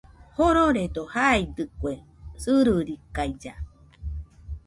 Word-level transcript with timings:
Jororedo 0.37 1.03
jaidɨkue 1.13 1.93
sɨrɨrikailla. 2.41 3.53